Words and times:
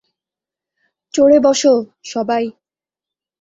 চড়ে 1.13 1.37
বসো, 1.39 1.73
সবাই। 2.03 2.43